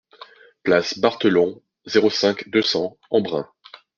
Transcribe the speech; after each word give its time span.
Place 0.63 0.97
Barthelon, 0.97 1.61
zéro 1.85 2.09
cinq, 2.09 2.49
deux 2.49 2.63
cents 2.63 2.97
Embrun 3.11 3.47